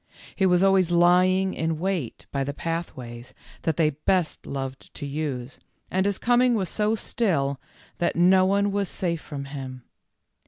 [0.35, 5.59] He was always lying in wait by the pathways that they best loved to use,
[5.91, 7.61] and his coming was so still
[7.99, 9.83] that no one was safe from him.